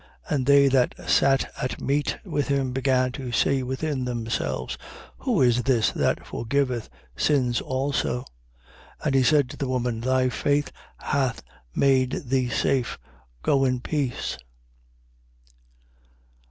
[0.31, 0.35] 7:49.
[0.35, 4.75] And they that sat at meat with him began to say within themselves:
[5.19, 8.21] Who is this that forgiveth sins also?
[9.03, 9.05] 7:50.
[9.05, 11.43] And he said to the woman: Thy faith hath
[11.75, 12.97] made thee safe.
[13.43, 14.39] Go in peace.